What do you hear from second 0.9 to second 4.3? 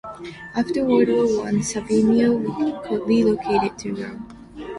War One, Savinio relocated to Rome.